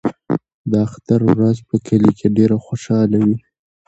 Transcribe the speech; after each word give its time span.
د 0.71 0.73
اختر 0.87 1.19
ورځ 1.31 1.57
په 1.69 1.75
کلي 1.87 2.11
کې 2.19 2.27
ډېره 2.37 2.57
خوشحاله 2.65 3.17
وي. 3.25 3.37